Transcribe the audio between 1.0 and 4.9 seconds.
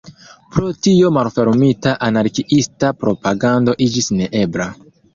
malfermita anarkiista propagando iĝis neebla.